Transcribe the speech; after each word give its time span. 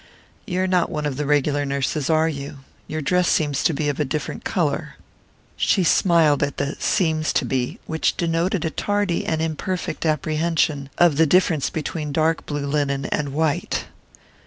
"You're 0.47 0.65
not 0.65 0.89
one 0.89 1.05
of 1.05 1.17
the 1.17 1.27
regular 1.27 1.63
nurses, 1.63 2.09
are 2.09 2.27
you? 2.27 2.61
Your 2.87 3.03
dress 3.03 3.29
seems 3.29 3.63
to 3.65 3.71
be 3.71 3.87
of 3.87 3.99
a 3.99 4.03
different 4.03 4.43
colour." 4.43 4.95
She 5.55 5.83
smiled 5.83 6.41
at 6.41 6.57
the 6.57 6.75
"seems 6.79 7.31
to 7.33 7.45
be," 7.45 7.77
which 7.85 8.17
denoted 8.17 8.65
a 8.65 8.71
tardy 8.71 9.23
and 9.27 9.43
imperfect 9.43 10.03
apprehension 10.03 10.89
of 10.97 11.17
the 11.17 11.27
difference 11.27 11.69
between 11.69 12.11
dark 12.11 12.47
blue 12.47 12.65
linen 12.65 13.05
and 13.05 13.29
white. 13.31 13.85